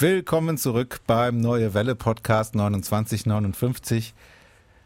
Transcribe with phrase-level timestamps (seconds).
[0.00, 4.14] Willkommen zurück beim Neue Welle Podcast 2959.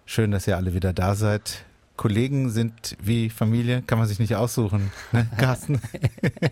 [0.06, 1.66] Schön, dass ihr alle wieder da seid.
[1.98, 5.82] Kollegen sind wie Familie, kann man sich nicht aussuchen, ne, Carsten?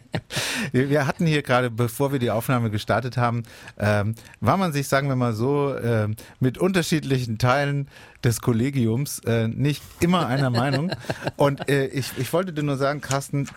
[0.72, 3.44] wir hatten hier gerade, bevor wir die Aufnahme gestartet haben,
[3.78, 6.08] ähm, war man sich, sagen wir mal so, äh,
[6.38, 7.88] mit unterschiedlichen Teilen
[8.22, 10.92] des Kollegiums äh, nicht immer einer Meinung.
[11.36, 13.48] Und äh, ich, ich wollte dir nur sagen, Carsten,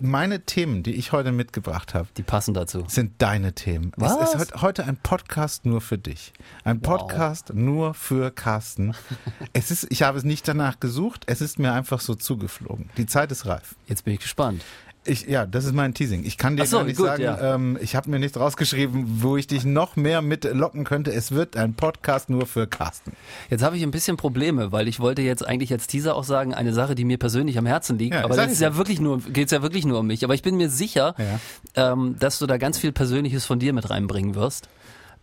[0.00, 3.92] meine Themen, die ich heute mitgebracht habe, die passen dazu, sind deine Themen.
[3.96, 4.34] Was?
[4.34, 6.32] Es ist heute ein Podcast nur für dich.
[6.64, 7.56] Ein Podcast wow.
[7.56, 8.94] nur für Carsten.
[9.52, 12.90] es ist, ich habe es nicht danach gesucht, es ist mir einfach so zugeflogen.
[12.96, 13.74] Die Zeit ist reif.
[13.86, 14.62] Jetzt bin ich gespannt.
[15.08, 16.24] Ich, ja, das ist mein Teasing.
[16.24, 17.54] Ich kann dir so, gar nicht gut, sagen, ja.
[17.54, 21.10] ähm, ich habe mir nichts rausgeschrieben, wo ich dich noch mehr mitlocken könnte.
[21.10, 23.12] Es wird ein Podcast nur für Carsten.
[23.48, 26.52] Jetzt habe ich ein bisschen Probleme, weil ich wollte jetzt eigentlich als Teaser auch sagen,
[26.52, 28.14] eine Sache, die mir persönlich am Herzen liegt.
[28.16, 30.24] Ja, aber das ist ja wirklich nur, geht's ja wirklich nur um mich.
[30.24, 31.92] Aber ich bin mir sicher, ja.
[31.92, 34.68] ähm, dass du da ganz viel Persönliches von dir mit reinbringen wirst.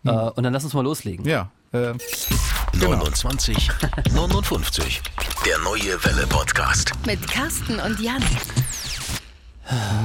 [0.04, 0.12] Hm.
[0.12, 1.26] Äh, und dann lass uns mal loslegen.
[1.28, 1.52] Ja.
[1.74, 1.94] Äh,
[2.74, 3.70] 29,
[4.14, 5.02] 59.
[5.46, 6.92] Der neue Welle Podcast.
[7.06, 8.24] Mit Carsten und Jan.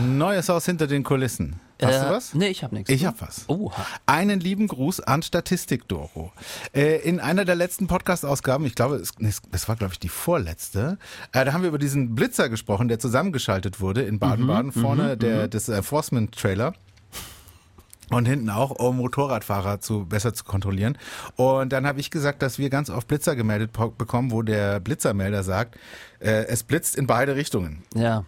[0.07, 1.61] Neues Haus hinter den Kulissen.
[1.83, 2.35] Hast äh, du was?
[2.35, 2.91] Nee, ich habe nichts.
[2.91, 3.45] Ich habe was.
[3.49, 3.87] Oha.
[4.07, 6.33] Einen lieben Gruß an Statistik Doro.
[6.75, 9.13] Äh, in einer der letzten Podcast-Ausgaben, ich glaube, es,
[9.51, 10.99] das war, glaube ich, die vorletzte,
[11.33, 15.15] äh, da haben wir über diesen Blitzer gesprochen, der zusammengeschaltet wurde in Baden-Baden, mhm, vorne
[15.15, 15.51] mhm, der, mhm.
[15.51, 16.75] des Enforcement-Trailer
[18.11, 20.99] und hinten auch, um Motorradfahrer zu besser zu kontrollieren.
[21.37, 25.45] Und dann habe ich gesagt, dass wir ganz oft Blitzer gemeldet bekommen, wo der Blitzermelder
[25.45, 25.77] sagt,
[26.19, 27.85] äh, es blitzt in beide Richtungen.
[27.95, 28.25] Ja.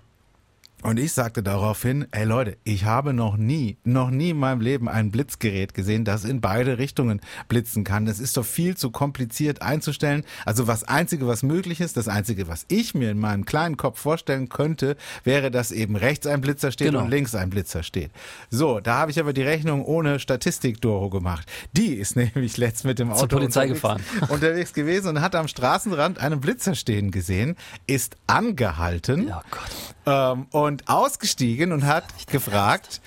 [0.82, 4.88] Und ich sagte daraufhin, ey Leute, ich habe noch nie, noch nie in meinem Leben
[4.88, 8.04] ein Blitzgerät gesehen, das in beide Richtungen blitzen kann.
[8.04, 10.24] Das ist doch viel zu kompliziert einzustellen.
[10.44, 14.00] Also was Einzige, was möglich ist, das Einzige, was ich mir in meinem kleinen Kopf
[14.00, 17.04] vorstellen könnte, wäre, dass eben rechts ein Blitzer steht genau.
[17.04, 18.10] und links ein Blitzer steht.
[18.50, 21.46] So, da habe ich aber die Rechnung ohne Statistik-Doro gemacht.
[21.74, 24.02] Die ist nämlich letzt mit dem Auto Zur Polizei unterwegs, gefahren.
[24.30, 27.54] unterwegs gewesen und hat am Straßenrand einen Blitzer stehen gesehen,
[27.86, 29.28] ist angehalten.
[29.28, 29.70] Ja, Gott.
[30.04, 33.00] Ähm, und und ausgestiegen und hat gefragt,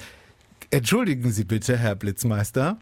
[0.70, 2.78] entschuldigen Sie bitte, Herr Blitzmeister,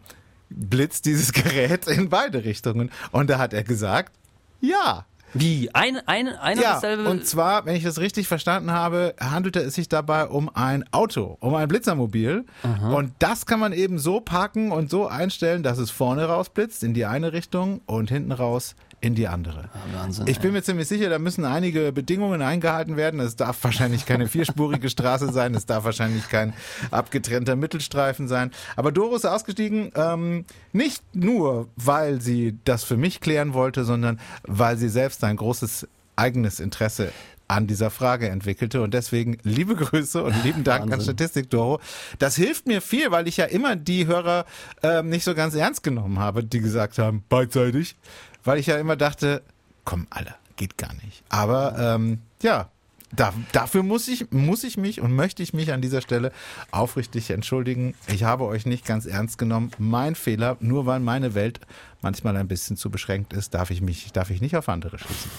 [0.50, 2.90] blitzt dieses Gerät in beide Richtungen?
[3.10, 4.12] Und da hat er gesagt,
[4.60, 5.06] ja.
[5.32, 5.74] Wie?
[5.74, 7.08] Ein, ein, einer ja, dasselbe?
[7.08, 11.38] Und zwar, wenn ich das richtig verstanden habe, handelte es sich dabei um ein Auto,
[11.40, 12.44] um ein Blitzermobil.
[12.62, 12.94] Aha.
[12.94, 16.84] Und das kann man eben so parken und so einstellen, dass es vorne raus blitzt
[16.84, 19.68] in die eine Richtung und hinten raus in die andere.
[19.74, 23.20] Ja, Wahnsinn, ich bin mir ziemlich sicher, da müssen einige Bedingungen eingehalten werden.
[23.20, 26.54] Es darf wahrscheinlich keine vierspurige Straße sein, es darf wahrscheinlich kein
[26.90, 28.50] abgetrennter Mittelstreifen sein.
[28.76, 34.18] Aber Doro ist ausgestiegen, ähm, nicht nur, weil sie das für mich klären wollte, sondern
[34.44, 35.86] weil sie selbst ein großes
[36.16, 37.12] eigenes Interesse
[37.46, 38.80] an dieser Frage entwickelte.
[38.80, 40.94] Und deswegen liebe Grüße und lieben Dank Wahnsinn.
[40.94, 41.78] an Statistik Doro.
[42.18, 44.46] Das hilft mir viel, weil ich ja immer die Hörer
[44.82, 47.96] ähm, nicht so ganz ernst genommen habe, die gesagt haben, beidseitig
[48.44, 49.42] weil ich ja immer dachte,
[49.84, 51.22] komm, alle, geht gar nicht.
[51.28, 52.68] Aber ähm, ja,
[53.16, 56.32] da, dafür muss ich, muss ich mich und möchte ich mich an dieser Stelle
[56.70, 57.94] aufrichtig entschuldigen.
[58.08, 59.70] Ich habe euch nicht ganz ernst genommen.
[59.78, 61.60] Mein Fehler, nur weil meine Welt
[62.02, 65.30] manchmal ein bisschen zu beschränkt ist, darf ich mich, darf ich nicht auf andere schließen.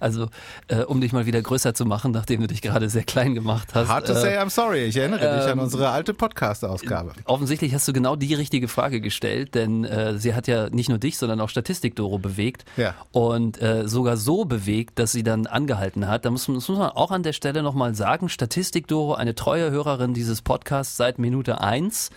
[0.00, 0.16] So.
[0.16, 0.28] Also,
[0.68, 3.74] äh, um dich mal wieder größer zu machen, nachdem du dich gerade sehr klein gemacht
[3.74, 3.88] hast.
[3.88, 4.84] Hard to äh, say I'm sorry.
[4.84, 7.12] Ich erinnere äh, dich an ähm, unsere alte Podcast-Ausgabe.
[7.24, 10.98] Offensichtlich hast du genau die richtige Frage gestellt, denn äh, sie hat ja nicht nur
[10.98, 12.64] dich, sondern auch Statistik-Doro bewegt.
[12.76, 12.94] Ja.
[13.12, 16.24] Und äh, sogar so bewegt, dass sie dann angehalten hat.
[16.24, 20.40] Da muss, muss man auch an der Stelle nochmal sagen, Statistik-Doro, eine treue Hörerin dieses
[20.42, 22.10] Podcasts seit Minute eins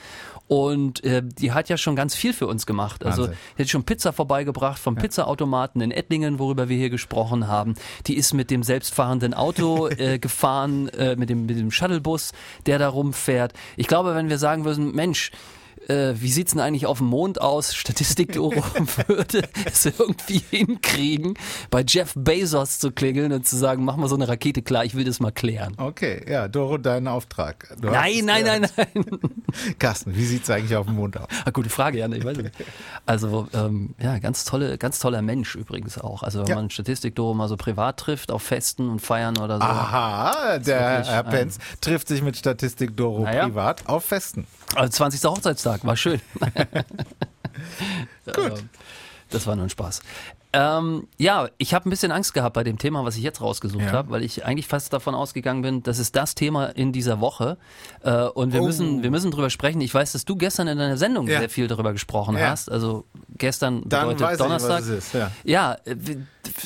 [0.50, 3.06] und äh, die hat ja schon ganz viel für uns gemacht.
[3.06, 3.38] Also Wahnsinn.
[3.56, 5.02] die hat schon Pizza vorbeigebracht vom ja.
[5.02, 7.76] Pizzaautomaten in Ettlingen, worüber wir hier gesprochen haben.
[8.08, 12.32] Die ist mit dem selbstfahrenden Auto äh, gefahren, äh, mit, dem, mit dem Shuttlebus,
[12.66, 13.54] der da rumfährt.
[13.78, 15.30] Ich glaube, wenn wir sagen würden, Mensch,
[15.90, 17.76] äh, wie sieht's denn eigentlich auf dem Mond aus?
[17.80, 18.64] Statistik Doro
[19.08, 21.34] würde es irgendwie hinkriegen,
[21.70, 24.96] bei Jeff Bezos zu klingeln und zu sagen, mach mal so eine Rakete klar, ich
[24.96, 25.74] will das mal klären.
[25.78, 27.76] Okay, ja, Doro, dein Auftrag.
[27.82, 29.20] Du nein, nein, nein, nein.
[29.80, 31.28] Carsten, wie sieht's eigentlich auf dem Mond aus?
[31.46, 32.52] Ah, gute Frage, ja, ich weiß nicht.
[33.06, 36.24] Also, ähm, ja, ganz tolle, ganz toller Mensch übrigens auch.
[36.24, 36.56] Also, wenn ja.
[36.56, 39.64] man Statistik Doro mal so privat trifft, auf Festen und Feiern oder so.
[39.64, 43.46] Aha, der Herr Penz trifft sich mit Statistik Doro naja.
[43.46, 44.46] privat auf Festen.
[44.76, 45.24] Also 20.
[45.24, 46.22] Hochzeitstag, war schön.
[48.26, 48.64] Gut.
[49.30, 50.02] Das war nur ein Spaß.
[50.52, 53.84] Ähm, ja, ich habe ein bisschen Angst gehabt bei dem Thema, was ich jetzt rausgesucht
[53.84, 53.92] ja.
[53.92, 57.58] habe, weil ich eigentlich fast davon ausgegangen bin, das ist das Thema in dieser Woche.
[58.02, 58.66] Äh, und wir oh.
[58.66, 59.80] müssen, wir müssen drüber sprechen.
[59.82, 61.40] Ich weiß, dass du gestern in deiner Sendung ja.
[61.40, 62.50] sehr viel darüber gesprochen ja.
[62.50, 62.72] hast.
[62.72, 63.06] Also
[63.38, 64.84] gestern Dann bedeutet Donnerstag.
[64.88, 65.04] Ich.
[65.44, 65.78] Ja,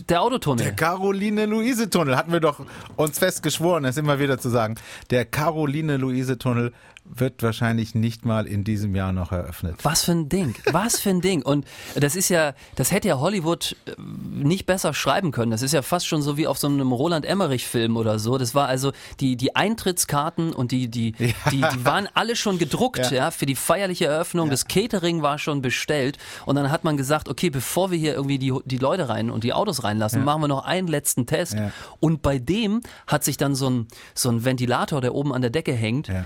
[0.07, 0.63] Der Autotunnel.
[0.63, 2.61] Der Caroline-Luise-Tunnel hatten wir doch
[2.95, 4.75] uns fest geschworen, das immer wieder zu sagen.
[5.09, 6.71] Der Caroline-Luise-Tunnel
[7.05, 9.75] wird wahrscheinlich nicht mal in diesem Jahr noch eröffnet.
[9.83, 11.43] Was für ein Ding, was für ein Ding.
[11.43, 11.65] Und
[11.95, 15.51] das ist ja, das hätte ja Hollywood äh, nicht besser schreiben können.
[15.51, 18.37] Das ist ja fast schon so wie auf so einem Roland Emmerich-Film oder so.
[18.37, 23.11] Das war also die, die Eintrittskarten und die, die, die, die waren alle schon gedruckt,
[23.11, 23.31] ja, Ja.
[23.31, 24.49] für die feierliche Eröffnung.
[24.49, 26.17] Das Catering war schon bestellt.
[26.45, 29.43] Und dann hat man gesagt, okay, bevor wir hier irgendwie die, die Leute rein und
[29.43, 31.53] die Autos reinlassen, machen wir noch einen letzten Test.
[31.55, 31.71] Ja.
[31.99, 35.51] Und bei dem hat sich dann so ein, so ein Ventilator, der oben an der
[35.51, 36.25] Decke hängt, Ja.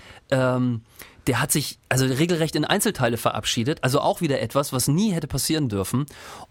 [0.68, 0.82] Ähm,
[1.28, 5.28] der hat sich also regelrecht in Einzelteile verabschiedet, also auch wieder etwas, was nie hätte
[5.28, 6.06] passieren dürfen.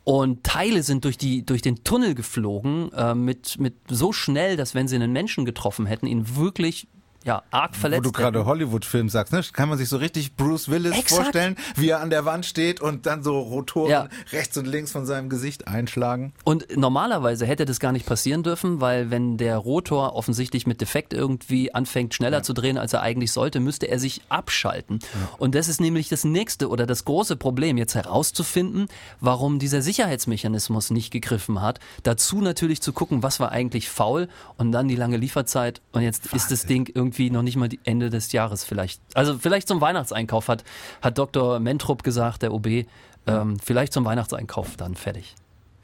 [0.05, 4.75] Und Teile sind durch die durch den Tunnel geflogen äh, mit mit so schnell, dass
[4.75, 6.89] wenn sie einen Menschen getroffen hätten, ihn wirklich
[7.27, 8.49] ja arg Wo verletzt du gerade hätten.
[8.49, 9.43] Hollywood-Film sagst, ne?
[9.53, 11.11] kann man sich so richtig Bruce Willis Exakt.
[11.11, 14.09] vorstellen, wie er an der Wand steht und dann so Rotoren Ja.
[14.33, 16.33] rechts und links von seinem Gesicht einschlagen.
[16.45, 21.13] Und normalerweise hätte das gar nicht passieren dürfen, weil wenn der Rotor offensichtlich mit Defekt
[21.13, 25.01] irgendwie anfängt schneller zu drehen, als er eigentlich sollte, müsste er sich abschalten.
[25.39, 28.87] Und das ist nämlich das nächste oder das große Problem, jetzt herauszufinden,
[29.21, 31.81] warum dieser Sicherheitsmechanismus nicht gegriffen hat.
[32.03, 35.81] Dazu natürlich zu gucken, was war eigentlich faul und dann die lange Lieferzeit.
[35.93, 39.01] Und jetzt ist das Ding irgendwie noch nicht mal Ende des Jahres vielleicht.
[39.15, 40.65] Also vielleicht zum Weihnachtseinkauf hat,
[41.03, 41.59] hat Dr.
[41.61, 42.87] Mentrup gesagt, der OB,
[43.27, 45.35] ähm, vielleicht zum Weihnachtseinkauf dann fertig.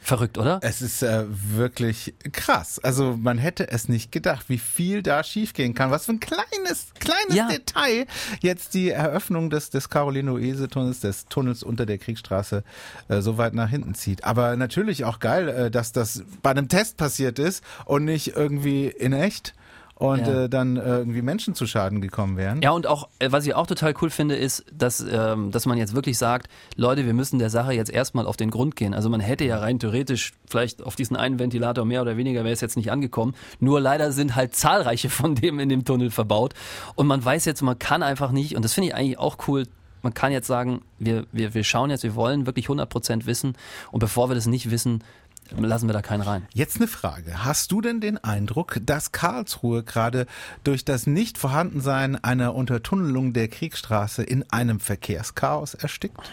[0.05, 0.59] Verrückt, oder?
[0.63, 2.81] Es ist äh, wirklich krass.
[2.81, 5.93] Also man hätte es nicht gedacht, wie viel da schiefgehen kann.
[5.93, 7.47] Was für ein kleines, kleines Ja.
[7.49, 8.07] Detail
[8.41, 12.65] jetzt die Eröffnung des, des Caroline-Oese-Tunnels, des Tunnels unter der Kriegsstraße,
[13.09, 14.25] äh, so weit nach hinten zieht.
[14.25, 18.89] Aber natürlich auch geil, äh, dass das bei einem Test passiert ist und nicht irgendwie
[18.89, 19.55] in echt
[20.03, 20.45] und Ja.
[20.45, 22.61] äh, dann äh, irgendwie Menschen zu Schaden gekommen wären.
[22.61, 25.79] Ja, und auch, äh, was ich auch total cool finde, ist, dass, ähm, dass man
[25.79, 28.95] jetzt wirklich sagt, Leute, wir müssen der Sache jetzt erstmal auf den Grund gehen.
[28.95, 32.53] Also man hätte ja rein theoretisch vielleicht auf diesen einen Ventilator mehr oder weniger wäre
[32.53, 33.35] es jetzt nicht angekommen.
[33.61, 36.55] Nur leider sind halt zahlreiche von dem in dem Tunnel verbaut.
[36.97, 39.65] Und man weiß jetzt, man kann einfach nicht, und das finde ich eigentlich auch cool,
[40.05, 43.53] man kann jetzt sagen, wir, wir, wir schauen jetzt, wir wollen wirklich 100% wissen.
[43.93, 45.05] Und bevor wir das nicht wissen,
[45.51, 46.47] lassen wir da keinen rein.
[46.55, 47.45] Jetzt eine Frage.
[47.45, 50.27] Hast du denn den Eindruck, dass Karlsruhe gerade
[50.65, 56.31] durch das Nicht-Vorhandensein einer Untertunnelung der Kriegsstraße in einem Verkehrschaos erstickt?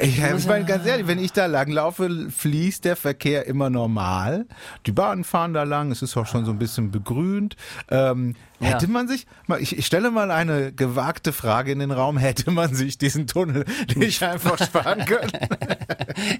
[0.00, 4.46] Ich, ich meine ganz ehrlich, wenn ich da lang laufe, fließt der Verkehr immer normal.
[4.86, 7.56] Die Bahnen fahren da lang, es ist auch schon so ein bisschen begrünt.
[7.90, 8.68] Ähm, Ja.
[8.70, 9.26] Hätte man sich,
[9.58, 13.64] ich, ich stelle mal eine gewagte Frage in den Raum, hätte man sich diesen Tunnel
[13.96, 15.30] nicht einfach sparen können?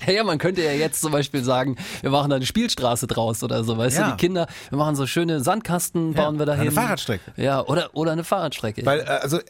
[0.06, 3.64] Ja, man könnte ja jetzt zum Beispiel sagen, wir machen da eine Spielstraße draus oder
[3.64, 4.04] so, weißt Ja.
[4.04, 6.72] du, die Kinder, wir machen so schöne Sandkasten, bauen wir da eine hin.
[6.72, 7.32] Fahrradstrecke.
[7.36, 8.86] Ja, oder, oder eine Fahrradstrecke.
[8.86, 9.40] Weil, äh, also,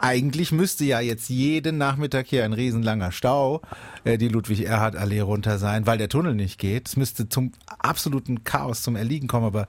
[0.00, 3.60] eigentlich müsste ja jetzt jeden Nachmittag hier ein riesenlanger Stau
[4.04, 6.88] äh, die Ludwig-Erhard-Allee runter sein, weil der Tunnel nicht geht.
[6.88, 9.68] Es müsste zum absoluten Chaos, zum Erliegen kommen, aber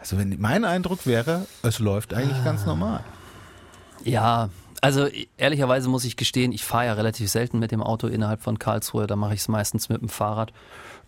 [0.00, 3.04] also wenn mein Eindruck wäre, es läuft eigentlich ganz normal.
[4.02, 4.50] ja,
[4.80, 5.06] also
[5.36, 9.06] ehrlicherweise muss ich gestehen, ich fahre ja relativ selten mit dem Auto innerhalb von Karlsruhe,
[9.06, 10.52] da mache ich es meistens mit dem Fahrrad.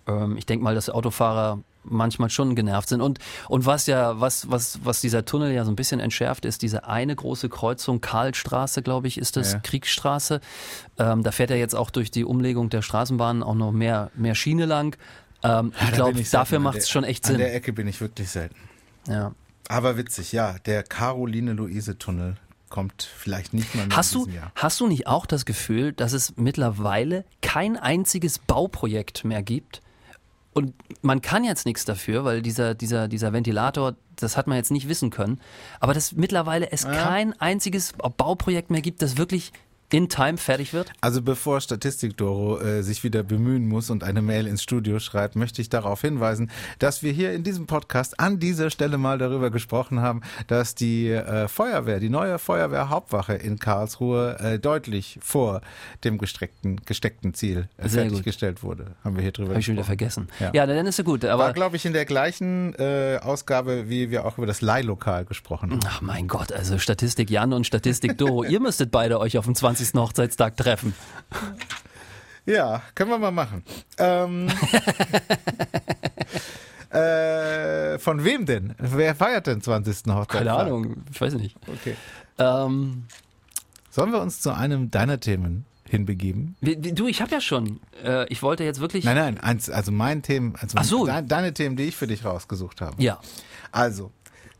[0.06, 3.00] Ähm, ich denke mal, dass Autofahrer manchmal schon genervt sind.
[3.00, 6.62] Und, und was ja, was, was, was dieser Tunnel ja so ein bisschen entschärft, ist
[6.62, 9.58] diese eine große Kreuzung, Karlstraße, glaube ich, ist das, Ja.
[9.60, 10.40] Kriegsstraße.
[10.98, 14.34] Ähm, da fährt ja jetzt auch durch die Umlegung der Straßenbahnen auch noch mehr, mehr
[14.34, 14.96] Schiene lang.
[15.42, 17.38] Ähm, ich Da glaube, dafür macht es schon echt An Sinn.
[17.38, 18.56] der Ecke bin ich wirklich selten.
[19.08, 19.32] Ja.
[19.68, 22.36] Aber witzig, ja, der Caroline-Luise-Tunnel
[22.70, 24.52] kommt vielleicht nicht mal mehr Hast in du, Jahr.
[24.56, 29.80] hast du nicht auch das Gefühl, dass es mittlerweile kein einziges Bauprojekt mehr gibt?
[30.54, 34.70] Und man kann jetzt nichts dafür, weil dieser, dieser, dieser Ventilator, das hat man jetzt
[34.70, 35.40] nicht wissen können.
[35.80, 39.52] Aber dass mittlerweile es kein einziges Bauprojekt mehr gibt, das wirklich
[39.94, 40.90] in Time fertig wird?
[41.00, 45.36] Also bevor Statistik Doro äh, sich wieder bemühen muss und eine Mail ins Studio schreibt,
[45.36, 49.50] möchte ich darauf hinweisen, dass wir hier in diesem Podcast an dieser Stelle mal darüber
[49.50, 55.60] gesprochen haben, dass die äh, Feuerwehr, die neue Feuerwehrhauptwache in Karlsruhe äh, deutlich vor
[56.02, 58.96] dem gesteckten, gesteckten Ziel äh, fertiggestellt wurde.
[59.04, 60.26] Haben wir hier drüber Habe ich schon wieder gesprochen.
[60.26, 60.28] vergessen.
[60.40, 60.50] Ja.
[60.52, 61.22] Ja, dann ist ja gut.
[61.22, 65.24] War, Aber glaube ich, in der gleichen äh, Ausgabe, wie wir auch über das Leihlokal
[65.24, 65.80] gesprochen haben.
[65.86, 69.54] Ach mein Gott, also Statistik Jan und Statistik Doro, ihr müsstet beide euch auf dem
[69.54, 69.83] 20.
[69.94, 70.94] Hochzeitstag treffen.
[72.46, 73.62] Ja, können wir mal machen.
[73.98, 74.48] Ähm,
[76.90, 78.74] äh, von wem denn?
[78.78, 80.12] Wer feiert den 20.
[80.14, 80.28] Hochzeit?
[80.38, 81.56] Keine Ahnung, ich weiß nicht.
[81.66, 81.96] Okay.
[82.38, 83.04] Ähm,
[83.90, 86.56] Sollen wir uns zu einem deiner Themen hinbegeben?
[86.60, 87.80] du, ich habe ja schon.
[88.04, 89.04] Äh, ich wollte jetzt wirklich.
[89.04, 91.06] Nein, nein, eins, also mein Themen, also so.
[91.06, 93.00] dein- deine Themen, die ich für dich rausgesucht habe.
[93.02, 93.20] Ja.
[93.70, 94.10] Also,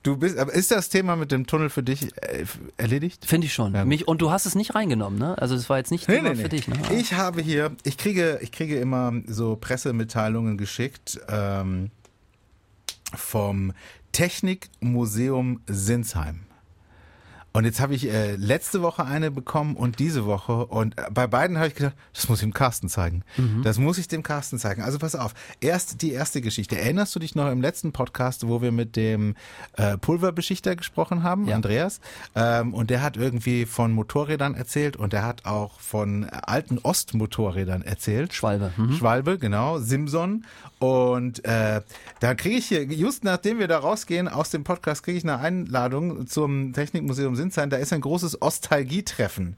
[0.05, 2.45] Du bist, aber ist das Thema mit dem Tunnel für dich äh,
[2.77, 3.25] erledigt?
[3.25, 3.75] Finde ich schon.
[3.75, 3.87] Ja.
[3.87, 5.37] Mich, und du hast es nicht reingenommen, ne?
[5.39, 6.77] Also es war jetzt nicht Thema für dich, ne?
[6.95, 11.91] Ich habe hier, ich kriege, ich kriege immer so Pressemitteilungen geschickt ähm,
[13.15, 13.73] vom
[14.13, 16.41] Technikmuseum Sinsheim.
[17.57, 20.67] Und jetzt habe ich äh, letzte Woche eine bekommen und diese Woche.
[20.67, 23.23] Und äh, bei beiden habe ich gedacht, das muss ich dem Carsten zeigen.
[23.63, 24.83] Das muss ich dem Carsten zeigen.
[24.83, 25.35] Also pass auf.
[25.61, 26.77] Erst die erste Geschichte.
[26.77, 29.37] Erinnerst du dich noch im letzten Podcast, wo wir mit dem
[29.77, 31.55] äh, Pulverbeschichter gesprochen haben, Ja.
[31.55, 32.01] Andreas?
[32.35, 37.83] Ähm, und der hat irgendwie von Motorrädern erzählt und der hat auch von alten Ostmotorrädern
[37.83, 38.35] erzählt.
[38.35, 38.73] Schwalbe.
[38.77, 38.95] Mhm.
[38.95, 40.45] Schwalbe, genau, Simson.
[40.81, 41.83] Und äh,
[42.19, 45.39] da kriege ich hier, just nachdem wir da rausgehen aus dem Podcast, kriege ich eine
[45.39, 47.71] Einladung zum Technikmuseum Sinsheim.
[47.71, 49.57] Da ist ein großes Ostalgie-Treffen.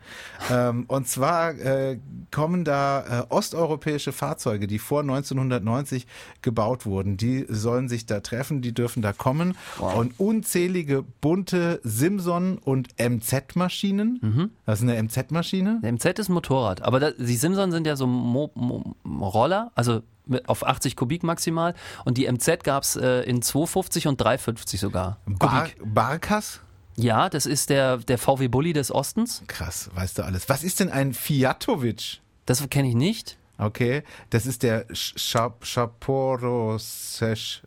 [0.50, 1.98] ähm, und zwar äh,
[2.30, 6.06] kommen da äh, osteuropäische Fahrzeuge, die vor 1990
[6.42, 7.16] gebaut wurden.
[7.16, 9.56] Die sollen sich da treffen, die dürfen da kommen.
[9.78, 14.50] Und unzählige bunte Simson- und MZ-Maschinen.
[14.64, 15.80] Das ist eine MZ-Maschine.
[15.82, 20.02] MZ ist ein Motorrad, aber da, die Simson sind ja so Mo, Mo, Roller, also
[20.46, 21.74] auf 80 Kubik maximal.
[22.04, 25.18] Und die MZ gab es äh, in 250 und 350 sogar.
[25.26, 25.94] Bar Kubik.
[25.94, 26.60] Barkas?
[26.96, 29.42] Ja, das ist der, der VW Bulli des Ostens.
[29.46, 30.48] Krass, weißt du alles.
[30.48, 32.20] Was ist denn ein Fiatovic?
[32.46, 33.36] Das kenne ich nicht.
[33.58, 37.62] Okay, das ist der Schap Schaporosesch.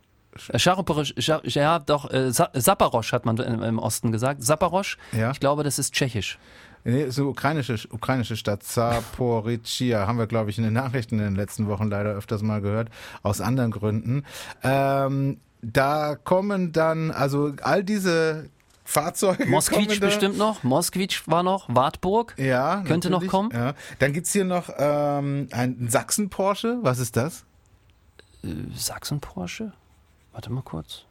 [0.48, 4.42] Äh, Scharoporisch, Schar, ja, doch, äh, Sa- Saparosch hat man im, im Osten gesagt.
[4.44, 5.32] Saparosch, Ja.
[5.32, 6.38] ich glaube, das ist tschechisch.
[6.84, 11.34] Nee, so ukrainische, ukrainische Stadt, Zaporizhia, haben wir, glaube ich, in den Nachrichten in den
[11.36, 12.88] letzten Wochen leider öfters mal gehört,
[13.22, 14.24] aus anderen Gründen.
[14.62, 18.48] Ähm, da kommen dann, also all diese
[18.90, 19.46] Fahrzeuge.
[19.46, 20.64] Moskwitsch bestimmt noch.
[20.64, 21.72] Moskwitsch war noch.
[21.72, 22.34] Wartburg.
[22.36, 23.50] Ja, Könnte noch kommen.
[23.52, 23.74] Ja.
[24.00, 26.78] Dann gibt's hier noch ähm, einen Sachsen-Porsche.
[26.82, 27.44] Was ist das?
[28.74, 29.72] Sachsen-Porsche?
[30.32, 31.04] Warte mal kurz.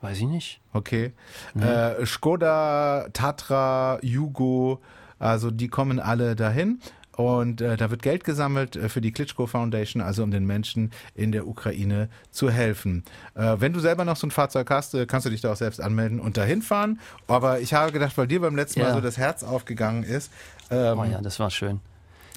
[0.00, 0.60] Weiß ich nicht.
[0.72, 1.12] Okay.
[1.58, 4.80] Äh, Skoda, Tatra, Jugo,
[5.18, 6.80] also die kommen alle dahin.
[7.18, 10.92] Und äh, da wird Geld gesammelt äh, für die Klitschko Foundation, also um den Menschen
[11.16, 13.02] in der Ukraine zu helfen.
[13.34, 15.56] Äh, wenn du selber noch so ein Fahrzeug hast, äh, kannst du dich da auch
[15.56, 17.00] selbst anmelden und dahin fahren.
[17.26, 18.94] Aber ich habe gedacht, weil dir beim letzten Mal Ja.
[18.94, 20.30] so das Herz aufgegangen ist,
[20.70, 21.80] ähm, Oh ja, das war schön.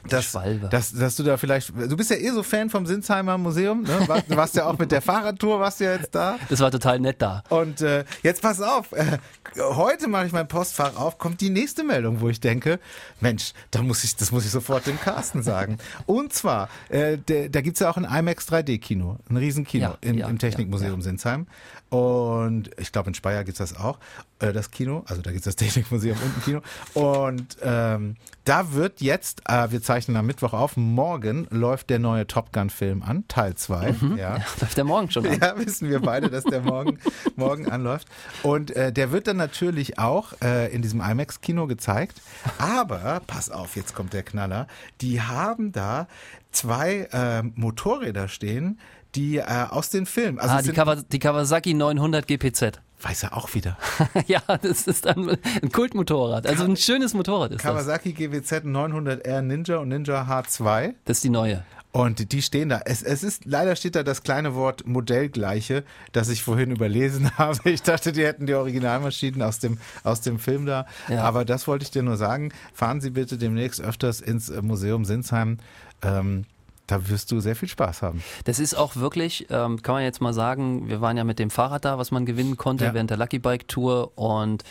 [0.10, 0.32] Dass,
[0.70, 4.08] dass, dass du da vielleicht, du bist ja eh so Fan vom Sinsheimer Museum, ne?
[4.08, 6.38] War- Du warst ja auch mit der Fahrradtour, warst ja jetzt da.
[6.50, 7.44] Das war total nett da.
[7.50, 9.18] Und äh, jetzt pass auf, äh,
[9.58, 12.80] heute mache ich mein Postfach auf, kommt die nächste Meldung, wo ich denke,
[13.20, 15.78] Mensch, da muss ich, das muss ich sofort dem Carsten sagen.
[16.06, 20.18] Und zwar, äh, der, da gibt's ja auch ein IMAX 3D-Kino, ein Riesenkino Ja, im,
[20.18, 21.02] ja, im Technikmuseum ja.
[21.02, 21.48] Sinsheim.
[21.92, 24.00] Und ich glaube, in Speyer gibt's das auch,
[24.40, 25.04] äh, das Kino.
[25.08, 26.62] Also da gibt's das Technikmuseum und ein Kino.
[26.94, 32.26] Und ähm, da wird jetzt, äh, wir zeichnen am Mittwoch auf, morgen läuft der neue
[32.26, 33.94] Top Gun-Film an, Teil 2.
[34.16, 34.38] Ja.
[34.62, 35.38] Läuft der morgen schon an.
[35.38, 36.98] Ja, wissen wir beide, dass der morgen,
[37.36, 38.08] morgen anläuft.
[38.42, 42.22] Und äh, der wird dann natürlich auch äh, in diesem IMAX-Kino gezeigt.
[42.58, 44.68] Aber, pass auf, jetzt kommt der Knaller.
[45.02, 46.08] Die haben da
[46.52, 48.80] zwei äh, Motorräder stehen,
[49.16, 50.40] die äh, aus den Filmen.
[50.40, 52.82] Also ah, die, sind, Kawa die Kawasaki 900 GPZ.
[53.02, 53.78] weiß er auch wieder.
[54.28, 56.48] ja, das ist ein, ein Kultmotorrad.
[56.48, 57.72] Also ein schönes Motorrad ist das.
[57.72, 60.94] Kawasaki GWZ 900R Ninja und Ninja H2.
[61.06, 61.64] Das ist die neue.
[61.94, 62.82] Und die stehen da.
[62.86, 67.70] Es, es ist, leider steht da das kleine Wort Modellgleiche, das ich vorhin überlesen habe.
[67.70, 70.86] Ich dachte, die hätten die Originalmaschinen aus dem, aus dem Film da.
[71.10, 71.24] Ja.
[71.24, 72.54] Aber das wollte ich dir nur sagen.
[72.74, 75.58] Fahren Sie bitte demnächst öfters ins Museum Sinsheim.
[76.02, 76.46] Ähm,
[76.92, 78.22] da wirst du sehr viel Spaß haben.
[78.46, 81.50] Das ist auch wirklich, ähm, kann man jetzt mal sagen, wir waren ja mit dem
[81.50, 82.94] Fahrrad da, was man gewinnen konnte Ja.
[82.94, 84.64] während der Lucky Bike Tour und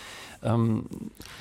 [0.43, 0.87] ähm,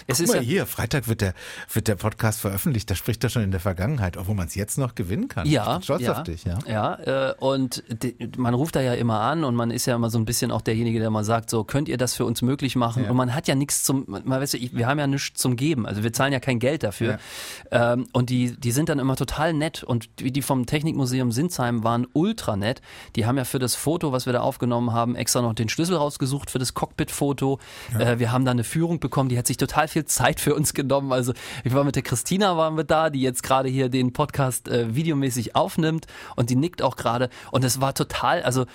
[0.07, 1.33] es Guck ist mal ja, hier, Freitag wird der,
[1.71, 2.89] wird der Podcast veröffentlicht.
[2.89, 5.47] Da spricht er schon in der Vergangenheit, obwohl man es jetzt noch gewinnen kann.
[5.47, 6.59] Ja, ich bin stolz ja, auf dich, ja.
[6.67, 7.83] Ja, äh, und
[8.37, 10.61] man ruft da ja immer an und man ist ja immer so ein bisschen auch
[10.61, 13.03] derjenige, der mal sagt, so könnt ihr das für uns möglich machen?
[13.03, 13.11] Ja.
[13.11, 16.03] Und man hat ja nichts zum, man ich, wir haben ja nichts zum Geben, also
[16.03, 17.19] wir zahlen ja kein Geld dafür.
[17.71, 21.83] Ähm, und die, die sind dann immer total nett und die, die vom Technikmuseum Sinsheim
[21.83, 22.81] waren ultra nett.
[23.15, 25.95] Die haben ja für das Foto, was wir da aufgenommen haben, extra noch den Schlüssel
[25.95, 27.59] rausgesucht für das Cockpit-Foto.
[27.97, 30.73] Äh, wir haben da eine Führung bekommen, die hat sich total viel Zeit für uns
[30.73, 31.13] genommen.
[31.13, 34.67] Also ich war mit der Christina waren wir da, die jetzt gerade hier den Podcast
[34.67, 38.65] äh, videomäßig aufnimmt und die nickt auch gerade und es war total, also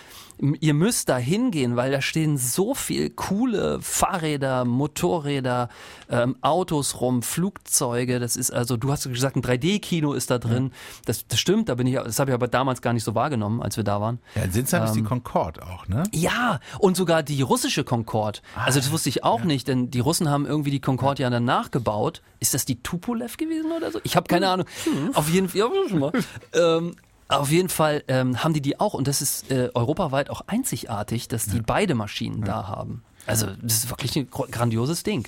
[0.61, 5.69] ihr müsst da hingehen, weil da stehen so viel coole Fahrräder, Motorräder,
[6.11, 8.19] ähm, Autos rum, Flugzeuge.
[8.19, 10.73] Das ist also, du hast gesagt, ein 3D-Kino ist da drin.
[11.07, 13.63] Das, das stimmt, da bin ich, das habe ich aber damals gar nicht so wahrgenommen,
[13.63, 14.19] als wir da waren.
[14.35, 16.03] Ja, in Sinsheim ist die Ähm, Concorde auch, ne?
[16.13, 18.41] Ja, und sogar die russische Concorde.
[18.57, 21.45] Also das wusste ich auch nicht, denn die Russen haben irgendwie die Concorde ja dann
[21.45, 22.23] nachgebaut.
[22.41, 24.01] Ist das die Tupolev gewesen oder so?
[24.05, 24.67] Ich habe keine Ahnung.
[25.15, 26.13] Auf jeden Fall, ja, mal.
[26.55, 26.95] ähm,
[27.29, 31.29] Auf jeden Fall ähm, haben die die auch und das ist äh, europaweit auch einzigartig,
[31.29, 33.03] dass die beide Maschinen da haben.
[33.27, 35.27] Also das ist wirklich ein grandioses Ding.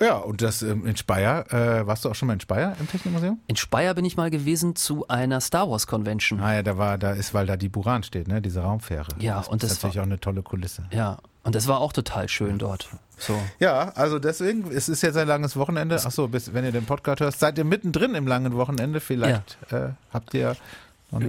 [0.00, 2.88] Ja, und das ähm, in Speyer, äh, warst du auch schon mal in Speyer im
[2.88, 3.38] Technikmuseum?
[3.46, 6.40] In Speyer bin ich mal gewesen zu einer Star Wars Convention.
[6.40, 9.06] Ah ja, da war, da ist, weil da die Buran steht, ne, diese Raumfähre.
[9.20, 10.82] Ja, das und ist das natürlich war- auch eine tolle Kulisse.
[10.90, 12.88] Ja, und das war auch total schön dort.
[13.22, 13.40] So.
[13.60, 16.00] Ja, also deswegen, es ist jetzt ein langes Wochenende.
[16.04, 19.00] Ach so, bis, wenn ihr den Podcast hört, seid ihr mittendrin im langen Wochenende.
[19.00, 20.56] Vielleicht äh, habt ihr.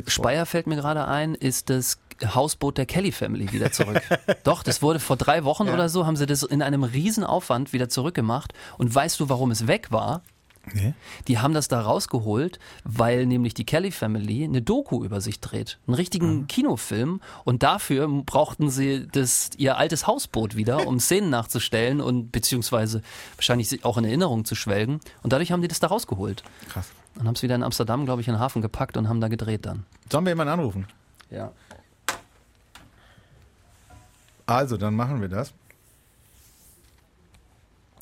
[0.07, 4.01] Speyer fällt mir gerade ein, ist das Hausboot der Kelly Family wieder zurück.
[4.43, 5.73] Doch, das wurde vor drei Wochen Ja.
[5.73, 8.53] oder so, haben sie das in einem Riesenaufwand wieder zurückgemacht.
[8.77, 10.21] Und weißt du, warum es weg war?
[10.72, 10.93] Nee?
[11.27, 15.77] Die haben das da rausgeholt, weil nämlich die Kelly Family eine Doku über sich dreht.
[15.88, 17.22] Einen richtigen Kinofilm.
[17.43, 23.01] Und dafür brauchten sie das, ihr altes Hausboot wieder, um Szenen nachzustellen und beziehungsweise
[23.36, 25.01] wahrscheinlich auch in Erinnerung zu schwelgen.
[25.22, 26.43] Und dadurch haben die das da rausgeholt.
[26.70, 26.91] Krass.
[27.20, 29.27] Und haben es wieder in Amsterdam, glaube ich, in den Hafen gepackt und haben da
[29.27, 29.86] gedreht dann.
[30.10, 30.88] Sollen wir jemanden anrufen?
[31.29, 31.51] Ja.
[34.46, 35.53] Also, dann machen wir das.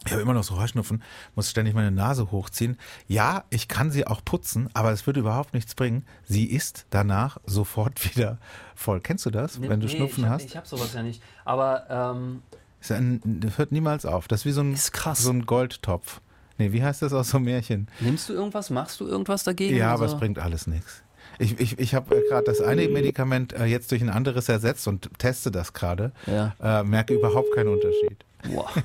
[0.06, 1.04] Ich habe immer noch so Heuschnupfen,
[1.36, 2.78] muss ständig meine Nase hochziehen.
[3.08, 6.06] Ja, ich kann sie auch putzen, aber es würde überhaupt nichts bringen.
[6.24, 8.40] Sie ist danach sofort wieder
[8.76, 9.00] voll.
[9.00, 10.46] Kennst du das, wenn du Schnupfen ich hab, hast?
[10.46, 11.22] Ich habe sowas ja nicht.
[11.46, 12.42] Aber ähm,
[12.80, 14.28] Ist ein, das hört niemals auf.
[14.28, 15.22] Das ist wie so ein, Ist krass.
[15.22, 16.20] so ein Goldtopf.
[16.58, 17.88] Nee, wie heißt das aus so einem Märchen?
[18.00, 18.70] nimmst du irgendwas?
[18.70, 19.76] Machst du irgendwas dagegen?
[19.76, 21.04] Ja, aber es bringt alles nichts.
[21.40, 25.10] Ich, ich, ich habe gerade das eine Medikament äh, jetzt durch ein anderes ersetzt und
[25.18, 26.12] teste das gerade.
[26.28, 26.56] Ja.
[26.62, 28.26] Äh, merke überhaupt keinen Unterschied.
[28.50, 28.70] Boah.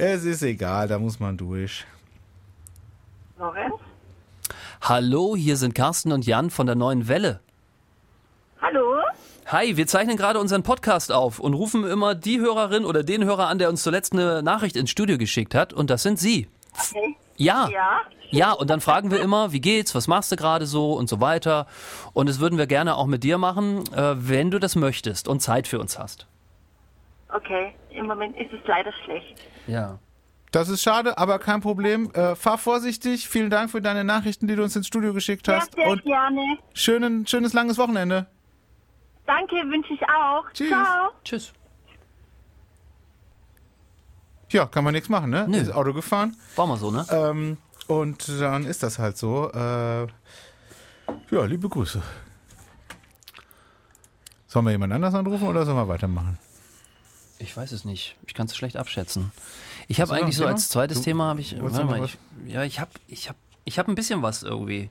[0.00, 1.84] Es ist egal, da muss man durch.
[3.36, 3.74] Lorenz?
[4.80, 7.40] Hallo, hier sind Carsten und Jan von der Neuen Welle.
[8.62, 8.94] Hallo?
[9.46, 13.48] Hi, wir zeichnen gerade unseren Podcast auf und rufen immer die Hörerin oder den Hörer
[13.48, 15.72] an, der uns zuletzt eine Nachricht ins Studio geschickt hat.
[15.72, 16.46] Und das sind Sie.
[16.78, 17.16] Okay.
[17.36, 17.68] Ja.
[17.68, 18.00] Ja?
[18.30, 21.20] Ja, und dann fragen wir immer, wie geht's, was machst du gerade so und so
[21.20, 21.66] weiter.
[22.12, 25.40] Und das würden wir gerne auch mit dir machen, äh, wenn du das möchtest und
[25.40, 26.27] Zeit für uns hast.
[27.32, 27.74] Okay.
[27.90, 29.34] Im Moment ist es leider schlecht.
[29.66, 29.98] Ja.
[30.50, 32.10] Das ist schade, aber kein Problem.
[32.14, 33.28] Äh, fahr vorsichtig.
[33.28, 35.74] Vielen Dank für deine Nachrichten, die du uns ins Studio geschickt Ja, hast.
[35.74, 36.58] sehr Und gerne.
[36.72, 38.26] schönen, schönes langes Wochenende.
[39.26, 40.44] Danke, wünsche ich auch.
[40.54, 40.68] Tschüss.
[40.70, 41.10] Ciao.
[41.22, 41.52] Tschüss.
[44.50, 45.44] Ja, kann man nichts machen, ne?
[45.46, 45.58] Nö.
[45.58, 46.34] Ist Auto gefahren.
[46.56, 47.04] War mal so, ne?
[47.10, 49.50] Ähm, und dann ist das halt so.
[49.52, 50.06] Äh,
[51.30, 52.02] ja, liebe Grüße.
[54.46, 56.38] Sollen wir jemand anders anrufen oder sollen wir weitermachen?
[57.38, 58.16] Ich weiß es nicht.
[58.26, 59.30] Ich kann es schlecht abschätzen.
[59.86, 60.52] Ich habe eigentlich so Thema?
[60.54, 61.60] als zweites Du- Thema habe ich.
[61.60, 64.90] Warte mal, ich ja, ich habe ich hab, ich hab ein bisschen was irgendwie.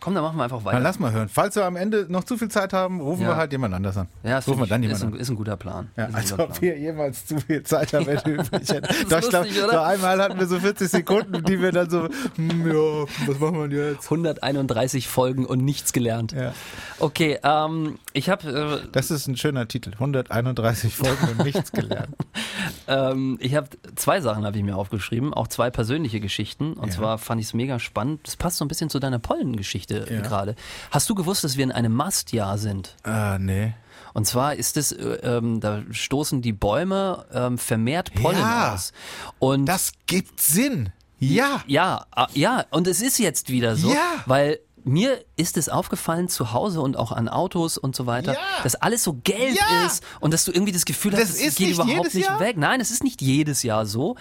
[0.00, 0.80] Komm, dann machen wir einfach Dann weiter.
[0.80, 1.28] lass mal hören.
[1.28, 3.30] Falls wir am Ende noch zu viel Zeit haben, rufen Ja.
[3.30, 4.06] wir halt jemand anders an.
[4.22, 5.14] ja, rufen wir dann jemand ist, an.
[5.14, 5.88] ein, ist ein guter Plan.
[5.96, 6.60] Ja, als ob Plan.
[6.60, 8.86] wir jemals zu viel Zeit haben, wenn wir übrig hätten.
[9.08, 9.72] Doch, ich glaube, lustig, oder?
[9.72, 13.70] so einmal hatten wir so 40 Sekunden, die wir dann so, hm, ja, was machen
[13.70, 14.04] wir jetzt?
[14.04, 16.30] 131 Folgen und nichts gelernt.
[16.32, 16.52] Ja.
[17.00, 19.92] Okay, ähm, ich habe äh, Das ist ein schöner Titel.
[19.94, 22.14] 131 Folgen und nichts gelernt.
[22.86, 26.74] ähm, ich habe zwei Sachen habe ich mir aufgeschrieben, auch zwei persönliche Geschichten.
[26.74, 28.20] Und zwar fand ich es mega spannend.
[28.24, 30.20] Das passt so ein bisschen zu deiner Pollengeschichte Ja.
[30.20, 30.54] gerade.
[30.90, 32.96] Hast du gewusst, dass wir in einem Mastjahr sind?
[33.04, 33.74] äh, nee.
[34.14, 38.74] Und zwar ist es, äh, ähm, da stoßen die Bäume ähm, vermehrt Pollen Ja.
[38.74, 38.92] aus.
[39.38, 40.92] Und Das gibt Sinn.
[41.20, 41.62] Ja.
[41.66, 44.22] ja, ah, ja, und es ist jetzt wieder so, Ja.
[44.26, 48.38] weil mir ist es aufgefallen zu Hause und auch an Autos und so weiter, Ja.
[48.62, 49.86] dass alles so gelb Ja.
[49.86, 52.40] ist und dass du irgendwie das Gefühl hast, es geht nicht überhaupt nicht Jahr?
[52.40, 52.56] weg.
[52.56, 54.16] Nein, es ist nicht jedes Jahr so,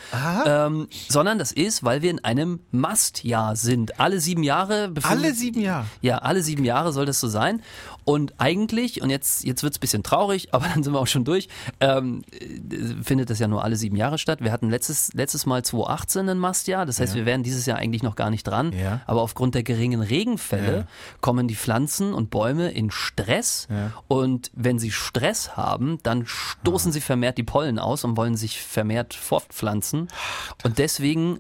[0.46, 4.00] ähm, sondern das ist, weil wir in einem Mastjahr sind.
[4.00, 5.86] Alle sieben Jahre Alle sieben Jahre.
[6.02, 7.62] ja, alle sieben Jahre soll das so sein.
[8.08, 11.26] Und eigentlich, und jetzt, jetzt wird's ein bisschen traurig, aber dann sind wir auch schon
[11.26, 11.50] durch,
[11.82, 14.40] ähm, äh, findet das ja nur alle sieben Jahre statt.
[14.42, 18.04] Wir hatten letztes, letztes Mal 2018 ein Mastjahr, das heißt, wir wären dieses Jahr eigentlich
[18.04, 18.72] noch gar nicht dran.
[18.72, 19.02] Ja.
[19.08, 20.88] Aber aufgrund der geringen Regenfälle Ja.
[21.20, 23.68] kommen die Pflanzen und Bäume in Stress.
[23.70, 23.92] Ja.
[24.08, 28.62] Und wenn sie Stress haben, dann stoßen sie vermehrt die Pollen aus und wollen sich
[28.62, 30.08] vermehrt fortpflanzen.
[30.64, 31.40] Und deswegen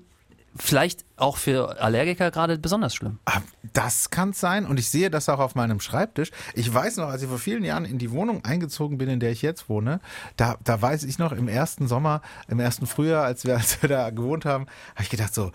[0.57, 3.19] vielleicht auch für Allergiker gerade besonders schlimm.
[3.25, 3.41] Ah,
[3.73, 6.31] Das kann sein und ich sehe das auch auf meinem Schreibtisch.
[6.53, 9.31] Ich weiß noch, als ich vor vielen Jahren in die Wohnung eingezogen bin, in der
[9.31, 9.99] ich jetzt wohne,
[10.35, 13.89] da, da weiß ich noch, im ersten Sommer, im ersten Frühjahr, als wir, als wir
[13.89, 14.65] da gewohnt haben,
[14.95, 15.51] habe ich gedacht so,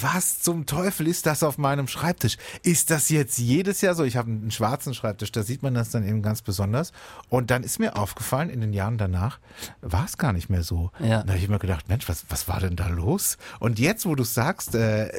[0.00, 2.36] was zum Teufel ist das auf meinem Schreibtisch?
[2.62, 4.04] Ist das jetzt jedes Jahr so?
[4.04, 6.92] Ich habe einen schwarzen Schreibtisch, da sieht man das dann eben ganz besonders.
[7.28, 9.38] Und dann ist mir aufgefallen, in den Jahren danach
[9.80, 10.90] war es gar nicht mehr so.
[10.98, 11.22] Ja.
[11.22, 13.38] Da habe ich mir gedacht, Mensch, was, was war denn da los?
[13.60, 15.10] Und jetzt, wo du sagst, äh,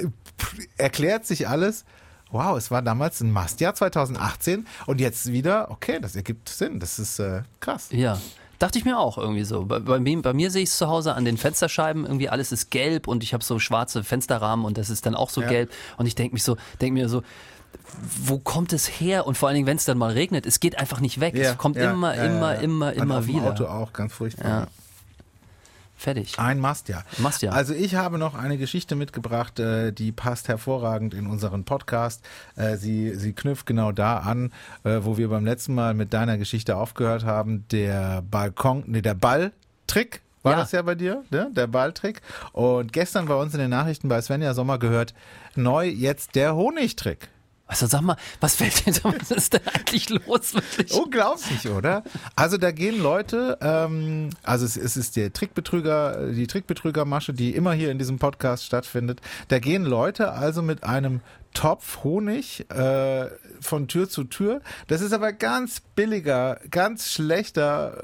[0.78, 1.86] erklärt sich alles.
[2.32, 6.80] Wow, es war damals ein Mastjahr 2018 und jetzt wieder, okay, das ergibt Sinn.
[6.80, 7.88] Das ist äh, krass.
[7.92, 8.20] Ja.
[8.60, 9.66] Dachte ich mir auch irgendwie so.
[9.66, 12.52] Bei, bei, mir, bei mir sehe ich es zu Hause an den Fensterscheiben, irgendwie alles
[12.52, 15.48] ist gelb und ich habe so schwarze Fensterrahmen und das ist dann auch so Ja.
[15.48, 15.72] gelb.
[15.98, 17.24] Und ich denke mich so, denke mir so,
[18.22, 19.26] wo kommt es her?
[19.26, 21.36] Und vor allen Dingen, wenn es dann mal regnet, es geht einfach nicht weg.
[21.36, 22.60] es kommt ja, immer, ja, immer, ja.
[22.60, 23.52] immer, immer dem wieder.
[23.52, 24.68] Auto auch, ganz furchtbar.
[26.00, 26.40] Fertig.
[26.40, 27.04] Ein Mast, ja.
[27.18, 27.52] Must ja.
[27.52, 32.24] Also ich habe noch eine Geschichte mitgebracht, äh, die passt hervorragend in unseren Podcast.
[32.56, 34.54] Äh, sie, sie knüpft genau da an,
[34.86, 37.66] äh, wo wir beim letzten Mal mit deiner Geschichte aufgehört haben.
[37.72, 40.60] Der Balkon, nee, der Balltrick war Ja.
[40.60, 41.50] das ja bei dir, ne?
[41.52, 42.22] der Balltrick.
[42.54, 45.14] Und gestern bei uns in den Nachrichten bei Svenja Sommer gehört,
[45.56, 47.28] neu jetzt der Honigtrick.
[47.70, 50.56] Also sag mal, was fällt dir da, was ist denn eigentlich los?
[50.56, 50.92] Wirklich?
[50.92, 52.04] Unglaublich, oder?
[52.36, 57.74] Also da gehen Leute, ähm, also es, es ist der Trickbetrüger, die Trickbetrügermasche, die immer
[57.74, 59.22] hier in diesem Podcast stattfindet.
[59.50, 61.22] Da gehen Leute also mit einem
[61.54, 63.28] Topf Honig äh,
[63.62, 64.62] von Tür zu Tür.
[64.88, 68.04] Das ist aber ganz billiger, ganz schlechter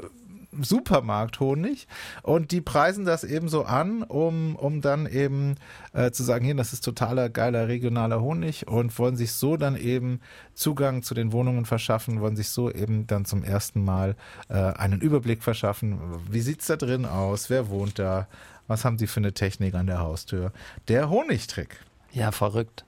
[0.63, 1.87] Supermarkthonig
[2.23, 5.55] und die preisen das eben so an, um, um dann eben
[5.93, 9.75] äh, zu sagen, hier, das ist totaler geiler regionaler Honig und wollen sich so dann
[9.75, 10.21] eben
[10.53, 14.15] Zugang zu den Wohnungen verschaffen, wollen sich so eben dann zum ersten Mal
[14.49, 15.99] äh, einen Überblick verschaffen.
[16.29, 17.49] Wie sieht's da drin aus?
[17.49, 18.27] Wer wohnt da?
[18.67, 20.51] Was haben sie für eine Technik an der Haustür?
[20.87, 21.79] Der Honigtrick.
[22.11, 22.85] Ja, verrückt.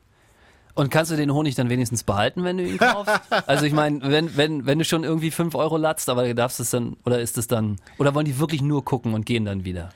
[0.78, 3.14] Und kannst du den Honig dann wenigstens behalten, wenn du ihn kaufst?
[3.48, 6.60] also ich meine, wenn, wenn, wenn du schon irgendwie 5 Euro latzt, aber du darfst
[6.60, 9.66] es dann, oder ist es dann, oder wollen die wirklich nur gucken und gehen dann
[9.66, 9.90] wieder?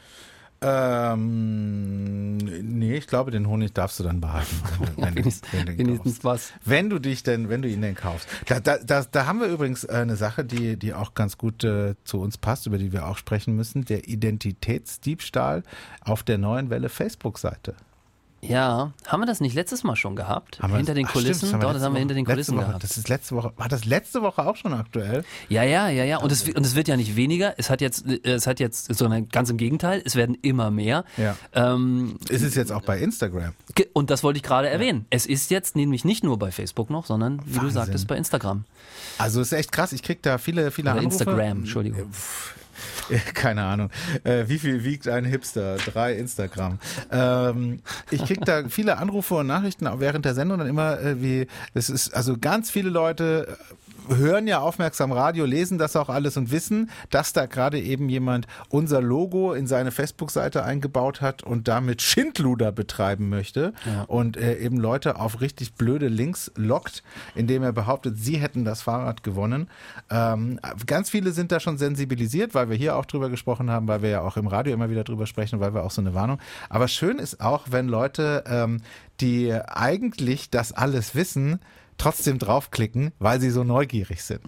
[0.64, 4.56] Ähm, nee, ich glaube, den Honig darfst du dann behalten.
[4.96, 5.88] wenn, du- Wenigstens, wenn du ihn kaufst.
[5.88, 6.52] wenigstens was.
[6.66, 8.28] Wenn du dich denn, wenn du ihn denn kaufst.
[8.48, 11.96] Da, da, da, da haben wir übrigens eine Sache, die, die auch ganz gut äh,
[12.04, 13.86] zu uns passt, über die wir auch sprechen müssen.
[13.86, 15.64] Der Identitätsdiebstahl
[16.04, 17.76] auf der neuen Welle Facebook-Seite.
[18.44, 20.60] Ja, haben wir das nicht letztes Mal schon gehabt?
[20.62, 21.60] Haben hinter das- den Ach, stimmt, Kulissen?
[21.60, 22.84] Doch, das haben wir hinter den Kulissen Woche, gehabt.
[22.84, 25.24] Das ist letzte Woche, war das letzte Woche auch schon aktuell?
[25.48, 26.18] Ja, ja, ja, ja.
[26.18, 27.54] Und es, und es wird ja nicht weniger.
[27.58, 31.06] Es hat jetzt, es hat jetzt, sondern ganz im Gegenteil, es werden immer mehr.
[31.18, 31.36] Ja.
[31.54, 33.54] Ähm, Ist es jetzt auch bei Instagram?
[33.94, 35.06] und das wollte ich gerade erwähnen.
[35.12, 37.72] Es ist jetzt nämlich nicht nur bei Facebook noch, sondern wie du Wahnsinn.
[37.72, 38.66] sagtest, bei Instagram.
[39.20, 39.92] Also ist echt krass.
[39.94, 41.14] Ich krieg da viele, viele Oder Anrufe.
[41.18, 42.12] Instagram, Entschuldigung.
[43.34, 43.90] Keine Ahnung.
[44.24, 45.78] Äh, wie viel wiegt ein Hipster?
[45.78, 46.80] Drei Instagram.
[47.12, 51.48] Ähm, ich krieg da viele Anrufe und Nachrichten während der Sendung dann immer, äh, wie,
[51.74, 53.58] es ist, also ganz viele Leute
[54.08, 58.48] hören ja aufmerksam Radio, lesen das auch alles und wissen, dass da gerade eben jemand
[58.70, 64.04] unser Logo in seine Facebook-Seite eingebaut hat und damit Schindluder betreiben möchte Ja.
[64.04, 67.04] und äh, eben Leute auf richtig blöde Links lockt,
[67.36, 69.68] indem er behauptet, sie hätten das Fahrrad gewonnen.
[70.10, 74.02] Ähm, ganz viele sind da schon sensibilisiert, weil wir hier auch drüber gesprochen haben, weil
[74.02, 76.40] wir ja auch im Radio immer wieder drüber sprechen, weil wir auch so eine Warnung.
[76.70, 78.82] Aber schön ist auch, wenn Leute, ähm,
[79.20, 81.60] die eigentlich das alles wissen,
[82.02, 84.42] trotzdem draufklicken, weil sie so neugierig sind.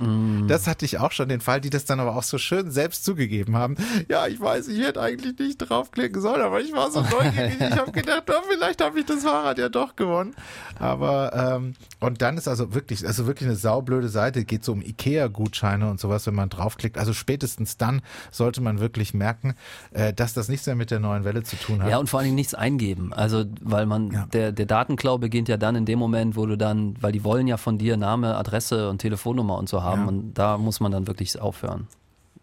[0.49, 3.05] Das hatte ich auch schon den Fall, die das dann aber auch so schön selbst
[3.05, 3.75] zugegeben haben.
[4.09, 7.57] Ja, ich weiß, ich hätte eigentlich nicht draufklicken sollen, aber ich war so neugierig.
[7.59, 10.33] Ich habe gedacht, oh, vielleicht habe ich das Fahrrad ja doch gewonnen.
[10.79, 14.81] Aber ähm, und dann ist also wirklich, also wirklich eine saublöde Seite, geht so um
[14.81, 16.97] Ikea-Gutscheine und sowas, wenn man draufklickt.
[16.97, 19.53] Also spätestens dann sollte man wirklich merken,
[19.91, 21.89] äh, dass das nichts mehr mit der neuen Welle zu tun hat.
[21.89, 23.13] Ja, und vor allen Dingen nichts eingeben.
[23.13, 24.25] Also, weil man, Ja.
[24.33, 27.42] der, der Datenklau beginnt ja dann in dem Moment, wo du dann, weil die wollen
[27.47, 30.07] ja von dir Name, Adresse und Telefonnummer und so haben Ja.
[30.07, 31.87] und da muss man dann wirklich aufhören.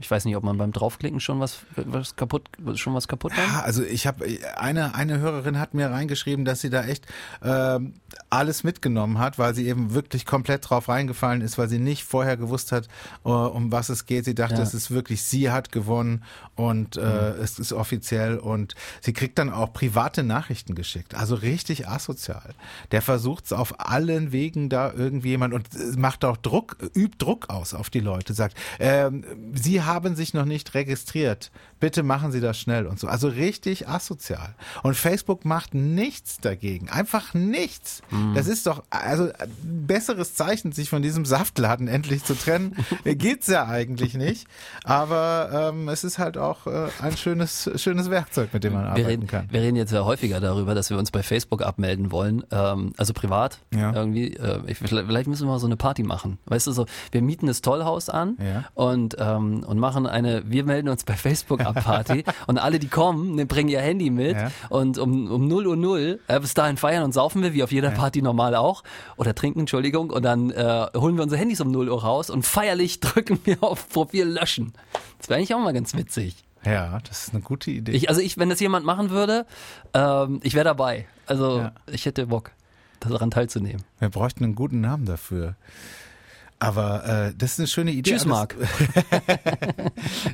[0.01, 3.55] Ich weiß nicht, ob man beim Draufklicken schon was, was kaputt, schon was kaputt Ja,
[3.57, 3.65] war.
[3.65, 4.25] also ich habe
[4.57, 7.07] eine eine Hörerin hat mir reingeschrieben, dass sie da echt
[7.43, 7.95] ähm,
[8.31, 12.37] alles mitgenommen hat, weil sie eben wirklich komplett drauf reingefallen ist, weil sie nicht vorher
[12.39, 12.89] gewusst hat,
[13.25, 14.25] äh, um was es geht.
[14.25, 14.63] Sie dachte, Ja.
[14.63, 16.25] es ist wirklich sie hat gewonnen
[16.57, 21.89] und äh, es ist offiziell und sie kriegt dann auch private Nachrichten geschickt, also richtig
[21.89, 22.55] asozial.
[22.91, 27.17] Der versucht es auf allen Wegen da irgendwie jemand und äh, macht auch Druck, übt
[27.19, 31.50] Druck aus auf die Leute, sagt, ähm, sie haben sich noch nicht registriert,
[31.81, 33.07] bitte machen Sie das schnell und so.
[33.09, 34.55] Also richtig asozial.
[34.83, 38.03] Und Facebook macht nichts dagegen, einfach nichts.
[38.35, 43.46] Das ist doch also ein besseres Zeichen, sich von diesem Saftladen endlich zu trennen, geht's
[43.46, 44.46] ja eigentlich nicht.
[44.85, 48.90] Aber ähm, es ist halt auch äh, ein schönes schönes Werkzeug, mit dem man Wir
[48.90, 49.48] arbeiten reden, kann.
[49.50, 53.12] wir reden jetzt ja häufiger darüber, dass wir uns bei Facebook abmelden wollen, ähm, also
[53.12, 53.92] privat Ja.
[53.94, 54.37] irgendwie.
[54.37, 56.38] Äh, ich, vielleicht müssen wir mal so eine Party machen.
[56.46, 58.64] Weißt du, so wir mieten das Tollhaus an Ja.
[58.74, 62.87] und ähm, und machen eine, wir melden uns bei Facebook ab Party und alle, die
[62.88, 64.51] kommen, ne, bringen ihr Handy mit Ja.
[64.69, 67.73] und um um 0 Uhr 0 äh, bis dahin feiern und saufen wir wie auf
[67.73, 68.85] jeder Party normal auch
[69.16, 72.47] oder trinken, Entschuldigung, und dann äh, holen wir unsere Handys um 0 Uhr raus und
[72.47, 74.73] feierlich drücken wir auf Profil löschen.
[75.19, 76.37] Das wäre eigentlich auch mal ganz witzig.
[76.64, 77.93] Ja, das ist eine gute Idee.
[77.93, 79.47] Ich, also ich, wenn das jemand machen würde,
[79.95, 81.07] ähm, ich wäre dabei.
[81.27, 81.73] Also Ja.
[81.90, 82.51] ich hätte Bock,
[83.01, 83.83] daran teilzunehmen.
[83.99, 85.55] Wir bräuchten einen guten Namen dafür.
[86.62, 88.12] Aber äh, das ist eine schöne Idee.
[88.12, 88.55] Tschüss, Marc.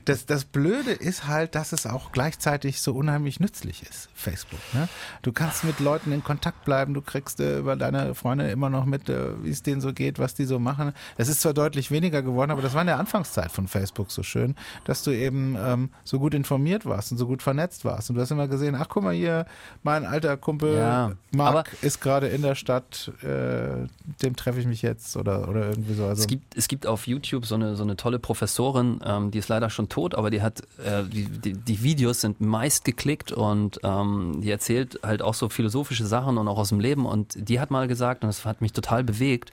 [0.04, 4.60] Das, das, Blöde ist halt, dass es auch gleichzeitig so unheimlich nützlich ist, Facebook.
[4.72, 4.88] Ne?
[5.22, 8.84] Du kannst mit Leuten in Kontakt bleiben, du kriegst äh, über deine Freunde immer noch
[8.84, 10.92] mit, äh, wie es denen so geht, was die so machen.
[11.16, 14.22] Es ist zwar deutlich weniger geworden, aber das war in der Anfangszeit von Facebook so
[14.22, 18.10] schön, dass du eben ähm, so gut informiert warst und so gut vernetzt warst.
[18.10, 19.46] Und du hast immer gesehen, ach guck mal hier,
[19.82, 23.86] mein alter Kumpel Ja, Marc ist gerade in der Stadt, äh,
[24.22, 26.15] dem treffe ich mich jetzt oder, oder irgendwie so.
[26.16, 29.38] Also, Es gibt, es gibt auf YouTube so eine, so eine tolle Professorin, ähm, die
[29.38, 33.33] ist leider schon tot, aber die hat, äh, die, die, die Videos sind meist geklickt
[33.33, 37.07] und ähm, die erzählt halt auch so philosophische Sachen und auch aus dem Leben.
[37.07, 39.52] Und die hat mal gesagt, und das hat mich total bewegt,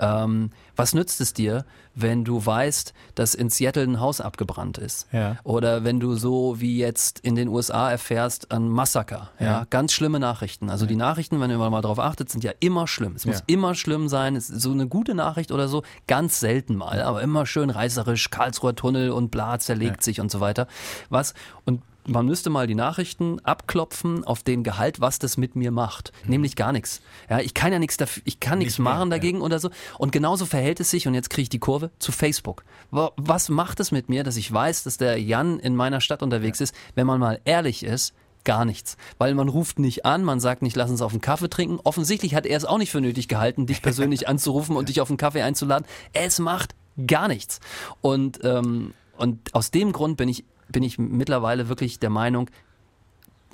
[0.00, 5.06] ähm, was nützt es dir, wenn du weißt, dass in Seattle ein Haus abgebrannt ist?
[5.12, 5.36] Ja.
[5.44, 9.30] Oder wenn du so wie jetzt in den USA erfährst, ein Massaker.
[9.38, 9.66] Ja, Ja.
[9.70, 10.70] ganz schlimme Nachrichten.
[10.70, 13.14] Also die Nachrichten, wenn ihr mal drauf achtet, sind ja immer schlimm.
[13.14, 13.42] Es muss Ja.
[13.46, 14.40] immer schlimm sein.
[14.40, 19.10] So eine gute Nachricht oder so, ganz selten mal, aber immer schön reißerisch, Karlsruher Tunnel
[19.10, 20.66] und bla zerlegt sich und so weiter.
[21.10, 21.34] Was?
[21.64, 26.12] Und man müsste mal die Nachrichten abklopfen auf den Gehalt, was das mit mir macht.
[26.26, 27.00] Nämlich gar nichts.
[27.30, 29.16] Ja, ich kann ja nichts dafür, ich kann nichts mehr, machen ja.
[29.16, 29.70] dagegen oder so.
[29.98, 32.64] Und genauso verhält es sich, und jetzt kriege ich die Kurve, zu Facebook.
[32.90, 36.22] Wa- Was macht es mit mir, dass ich weiß, dass der Jan in meiner Stadt
[36.22, 38.12] unterwegs ist, wenn man mal ehrlich ist,
[38.44, 38.98] gar nichts.
[39.16, 41.80] Weil man ruft nicht an, man sagt nicht, lass uns auf einen Kaffee trinken.
[41.84, 45.08] Offensichtlich hat er es auch nicht für nötig gehalten, dich persönlich anzurufen und dich auf
[45.08, 45.86] einen Kaffee einzuladen.
[46.12, 46.74] Es macht
[47.06, 47.60] gar nichts.
[48.02, 52.50] Und, ähm, und aus dem Grund bin ich, bin ich mittlerweile wirklich der Meinung,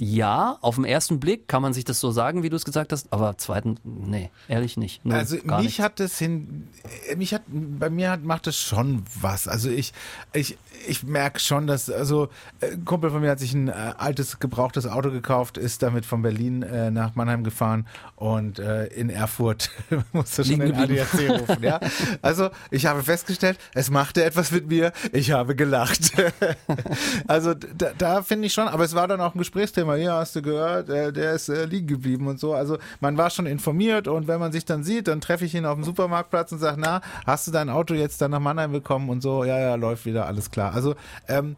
[0.03, 2.91] ja, auf den ersten Blick kann man sich das so sagen, wie du es gesagt
[2.91, 5.05] hast, aber zweiten, nee, ehrlich nicht.
[5.05, 5.79] Null, Also mich nichts.
[5.79, 6.69] hat das hin,
[7.11, 9.47] äh, mich hat, bei mir hat, macht das schon was.
[9.47, 9.93] Also ich,
[10.33, 10.57] ich,
[10.89, 14.39] ich merke schon, dass, also äh, ein Kumpel von mir hat sich ein äh, altes,
[14.39, 17.87] gebrauchtes Auto gekauft, ist damit von Berlin äh, nach Mannheim gefahren
[18.17, 19.71] und äh, in Erfurt
[20.13, 20.75] musste schon den.
[20.77, 21.63] ADAC rufen.
[21.63, 21.79] Ja?
[22.23, 26.13] Also ich habe festgestellt, es machte etwas mit mir, ich habe gelacht.
[27.27, 29.90] also da, da finde ich schon, aber es war dann auch ein Gesprächsthema.
[29.97, 32.55] Ja, hast du gehört, äh, der ist äh, liegen geblieben und so.
[32.55, 35.67] Also man war schon informiert und wenn man sich dann sieht, dann treffe ich ihn
[35.67, 39.09] auf dem Supermarktplatz und sage, na, hast du dein Auto jetzt dann nach Mannheim bekommen
[39.11, 39.45] und so?
[39.45, 40.75] Ja, ja, läuft wieder, alles klar.
[40.75, 40.95] Also
[41.29, 41.57] ähm,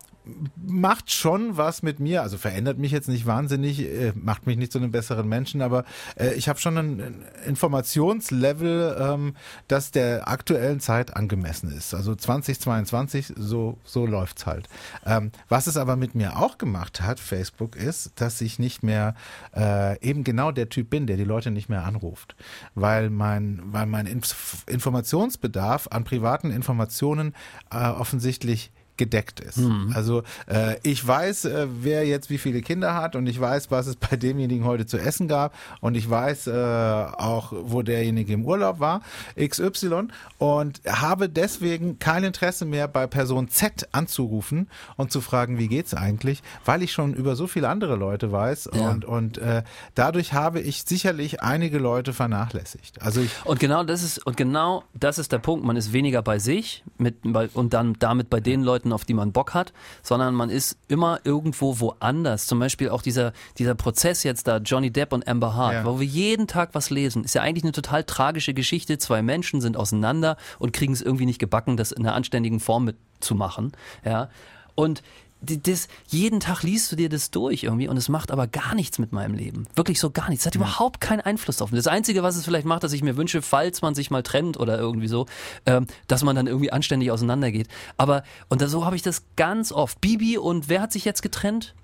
[0.57, 4.71] macht schon was mit mir, also verändert mich jetzt nicht wahnsinnig, äh, macht mich nicht
[4.71, 5.85] zu einem besseren Menschen, aber
[6.17, 9.35] äh, ich habe schon ein, Informationslevel, ähm,
[9.69, 11.95] das der aktuellen Zeit angemessen ist.
[11.95, 14.69] Also 2022, so, so läuft's halt.
[15.05, 19.15] Ähm, was es aber mit mir auch gemacht hat, Facebook, ist, dass ich nicht mehr
[19.57, 22.37] äh, eben genau der Typ bin, der die Leute nicht mehr anruft.
[22.75, 27.35] Weil mein, weil mein Inf Informationsbedarf an privaten Informationen
[27.71, 29.59] äh, offensichtlich gedeckt ist.
[29.95, 33.87] Also äh, ich weiß, äh, wer jetzt wie viele Kinder hat und ich weiß, was
[33.87, 38.45] es bei demjenigen heute zu essen gab und ich weiß äh, auch, wo derjenige im
[38.45, 39.01] Urlaub war,
[39.39, 45.69] XY und habe deswegen kein Interesse mehr bei Person Z anzurufen und zu fragen, wie
[45.69, 48.91] geht's eigentlich, weil ich schon über so viele andere Leute weiß Ja.
[48.91, 49.63] und und äh,
[49.95, 53.01] dadurch habe ich sicherlich einige Leute vernachlässigt.
[53.03, 55.65] Also ich Und genau das ist und genau das ist der Punkt.
[55.65, 59.13] Man ist weniger bei sich mit bei, und dann damit bei den Leuten, auf die
[59.13, 62.47] man Bock hat, sondern man ist immer irgendwo woanders.
[62.47, 65.85] Zum Beispiel auch dieser dieser Prozess jetzt da Johnny Depp und Amber Hart, Ja.
[65.85, 68.97] wo wir jeden Tag was lesen, ist ja eigentlich eine total tragische Geschichte.
[68.97, 72.87] Zwei Menschen sind auseinander und kriegen es irgendwie nicht gebacken, das in einer anständigen Form
[72.87, 73.73] mitzumachen.
[74.05, 74.31] Ja
[74.75, 75.03] und
[75.43, 78.99] das, jeden Tag liest du dir das durch irgendwie und es macht aber gar nichts
[78.99, 79.67] mit meinem Leben.
[79.75, 80.45] Wirklich so gar nichts.
[80.45, 81.79] Es hat überhaupt keinen Einfluss auf mich.
[81.79, 84.59] Das Einzige, was es vielleicht macht, dass ich mir wünsche, falls man sich mal trennt
[84.59, 85.27] oder irgendwie so,
[85.67, 87.69] ähm, dass man dann irgendwie anständig auseinandergeht.
[87.97, 90.01] Aber, und da, so habe ich das ganz oft.
[90.01, 91.75] Bibi und wer hat sich jetzt getrennt?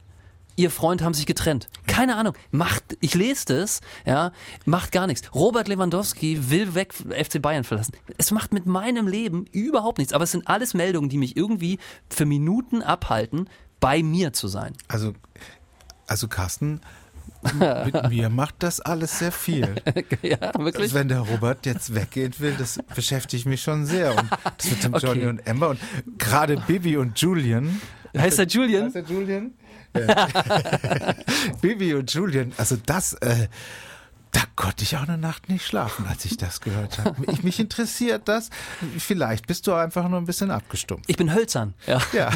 [0.58, 1.68] Ihr Freund haben sich getrennt.
[1.86, 2.34] Keine Ahnung.
[2.50, 4.32] Macht, ich lese das, ja,
[4.64, 5.32] macht gar nichts.
[5.32, 7.92] Robert Lewandowski will weg FC Bayern verlassen.
[8.16, 10.12] Es macht mit meinem Leben überhaupt nichts.
[10.12, 11.78] Aber es sind alles Meldungen, die mich irgendwie
[12.10, 14.72] für Minuten abhalten, bei mir zu sein.
[14.88, 15.12] Also,
[16.08, 16.80] also Carsten,
[17.84, 19.76] mit mir macht das alles sehr viel.
[20.22, 20.92] ja, wirklich?
[20.92, 24.10] Wenn der Robert jetzt weggehen will, das beschäftigt mich schon sehr.
[24.10, 25.06] Und das mit dem Okay.
[25.06, 25.78] Johnny und Amber und
[26.18, 27.80] gerade Bibi und Julian.
[28.16, 28.86] Heißt er Julian?
[28.86, 29.52] Heißt er Julian?
[31.60, 33.48] Bibi und Julian, also das, äh,
[34.32, 37.32] da konnte ich auch eine Nacht nicht schlafen, als ich das gehört habe.
[37.32, 38.50] Ich, mich interessiert das.
[38.98, 41.08] Vielleicht bist du einfach nur ein bisschen abgestumpft.
[41.08, 41.74] Ich bin hölzern.
[41.86, 42.00] Ja.
[42.12, 42.30] Ja.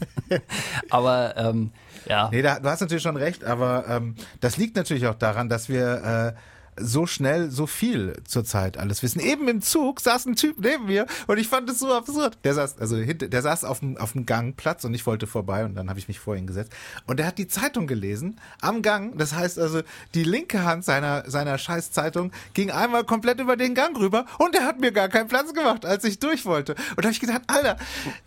[0.90, 1.70] Aber ähm,
[2.06, 2.28] ja.
[2.32, 5.68] Nee, da, du hast natürlich schon recht, aber ähm, das liegt natürlich auch daran, dass
[5.68, 6.34] wir
[6.80, 9.20] so schnell so viel zurzeit alles wissen.
[9.20, 12.38] Eben im Zug saß ein Typ neben mir und ich fand es so absurd.
[12.44, 15.64] Der saß, also hinter, der saß auf dem, auf dem Gangplatz und ich wollte vorbei
[15.64, 16.72] und dann habe ich mich vor ihn gesetzt.
[17.06, 19.18] Und der hat die Zeitung gelesen am Gang.
[19.18, 19.82] Das heißt also,
[20.14, 24.64] die linke Hand seiner, seiner Scheißzeitung ging einmal komplett über den Gang rüber und er
[24.64, 26.72] hat mir gar keinen Platz gemacht, als ich durch wollte.
[26.72, 27.76] Und da habe ich gedacht, Alter,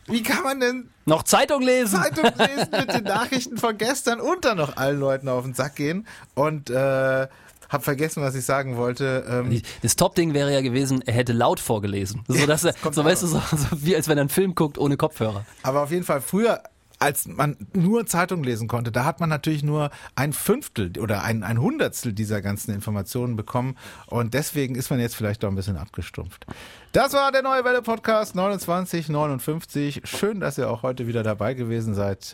[0.06, 2.00] wie kann man denn Noch Zeitung lesen.
[2.02, 5.76] Zeitung lesen mit den Nachrichten von gestern und dann noch allen Leuten auf den Sack
[5.76, 6.06] gehen
[6.36, 7.28] und äh,
[7.76, 9.26] hab vergessen, was ich sagen wollte.
[9.30, 12.24] Ähm, Das Top-Ding wäre ja gewesen, er hätte laut vorgelesen.
[12.28, 14.56] So, dass er, kommt so weißt du, so, so wie als wenn er einen Film
[14.56, 15.46] guckt ohne Kopfhörer.
[15.62, 16.62] aber auf jeden Fall früher
[16.98, 21.44] als man nur Zeitung lesen konnte, da hat man natürlich nur ein Fünftel oder ein,
[21.44, 23.76] ein Hundertstel dieser ganzen Informationen bekommen
[24.08, 26.46] und deswegen ist man jetzt vielleicht doch ein bisschen abgestumpft.
[26.94, 30.04] Das war der Neue Welle Podcast 2959.
[30.06, 32.34] Schön, dass ihr auch heute wieder dabei gewesen seid.